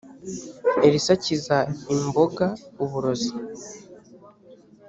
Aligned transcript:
elisa 0.85 1.11
akiza 1.17 1.57
imboga 1.93 2.47
uburozi 2.83 3.33